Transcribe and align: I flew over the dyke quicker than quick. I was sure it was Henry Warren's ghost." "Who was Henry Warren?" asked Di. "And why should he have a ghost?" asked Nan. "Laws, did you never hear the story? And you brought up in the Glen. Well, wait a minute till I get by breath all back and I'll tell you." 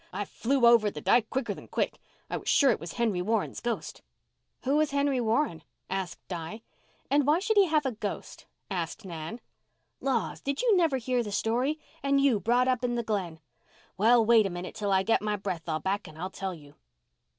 I 0.11 0.25
flew 0.25 0.65
over 0.65 0.89
the 0.89 0.99
dyke 0.99 1.29
quicker 1.29 1.53
than 1.53 1.67
quick. 1.67 1.99
I 2.27 2.35
was 2.35 2.49
sure 2.49 2.71
it 2.71 2.79
was 2.79 2.93
Henry 2.93 3.21
Warren's 3.21 3.59
ghost." 3.59 4.01
"Who 4.63 4.77
was 4.77 4.89
Henry 4.89 5.21
Warren?" 5.21 5.61
asked 5.91 6.27
Di. 6.27 6.63
"And 7.11 7.27
why 7.27 7.37
should 7.37 7.55
he 7.57 7.67
have 7.67 7.85
a 7.85 7.91
ghost?" 7.91 8.47
asked 8.71 9.05
Nan. 9.05 9.41
"Laws, 9.99 10.41
did 10.41 10.63
you 10.63 10.75
never 10.75 10.97
hear 10.97 11.21
the 11.21 11.31
story? 11.31 11.77
And 12.01 12.19
you 12.19 12.39
brought 12.39 12.67
up 12.67 12.83
in 12.83 12.95
the 12.95 13.03
Glen. 13.03 13.41
Well, 13.95 14.25
wait 14.25 14.47
a 14.47 14.49
minute 14.49 14.73
till 14.73 14.91
I 14.91 15.03
get 15.03 15.19
by 15.23 15.35
breath 15.35 15.69
all 15.69 15.79
back 15.79 16.07
and 16.07 16.17
I'll 16.17 16.31
tell 16.31 16.55
you." 16.55 16.73